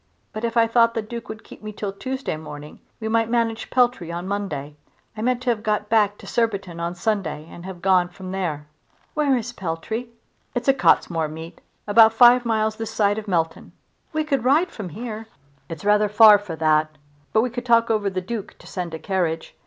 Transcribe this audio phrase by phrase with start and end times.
[0.33, 3.69] But if I thought the Duke would keep me till Tuesday morning we might manage
[3.69, 4.75] Peltry on Monday.
[5.15, 8.65] I meant to have got back to Surbiton's on Sunday and have gone from there."
[9.13, 10.09] "Where is Peltry?"
[10.55, 13.73] "It's a Cottesmore meet, about five miles this side of Melton."
[14.11, 15.27] "We could ride from here."
[15.69, 16.97] "It's rather far for that,
[17.31, 19.53] but we could talk over the Duke to send a carriage.